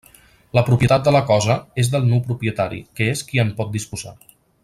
La 0.59 0.61
propietat 0.69 1.03
de 1.07 1.13
la 1.15 1.21
cosa 1.27 1.57
és 1.83 1.91
del 1.97 2.09
nu 2.13 2.19
propietari, 2.31 2.81
que 3.01 3.11
és 3.17 3.23
qui 3.29 3.43
en 3.45 3.53
pot 3.61 3.71
disposar. 3.79 4.17